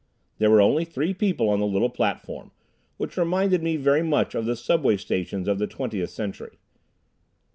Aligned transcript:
There 0.39 0.49
were 0.49 0.61
only 0.61 0.83
three 0.83 1.13
people 1.13 1.47
on 1.49 1.59
the 1.59 1.67
little 1.67 1.91
platform, 1.91 2.49
which 2.97 3.17
reminded 3.17 3.61
me 3.61 3.75
very 3.77 4.01
much 4.01 4.33
of 4.33 4.47
the 4.47 4.55
subway 4.55 4.97
stations 4.97 5.47
of 5.47 5.59
the 5.59 5.67
Twentieth 5.67 6.09
Century. 6.09 6.57